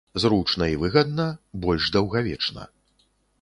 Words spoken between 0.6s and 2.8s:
і выгадна, больш даўгавечна.